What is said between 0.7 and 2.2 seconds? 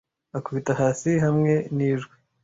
hasi hamwe nijwi